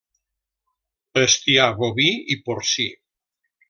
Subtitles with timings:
[1.19, 2.91] Bestiar boví i porcí.